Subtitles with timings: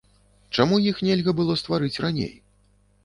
[0.61, 2.33] Чаму іх нельга было стварыць раней?